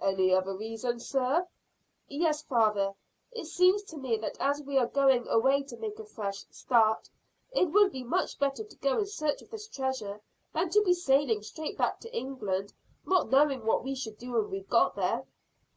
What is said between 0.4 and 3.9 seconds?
reason, sir?" "Yes, father. It seems